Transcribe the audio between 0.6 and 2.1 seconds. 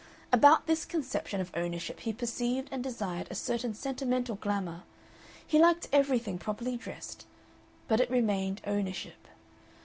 this conception of ownership